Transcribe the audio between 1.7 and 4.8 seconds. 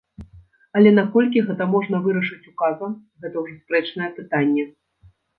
можна вырашыць указам, гэта ўжо спрэчнае пытанне.